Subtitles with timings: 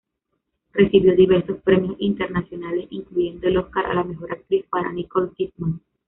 [0.73, 5.79] Recibió diversos premios internacionales, incluyendo el Oscar a la mejor actriz para Nicole Kidman.